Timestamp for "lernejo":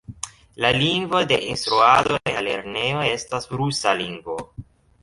2.49-3.05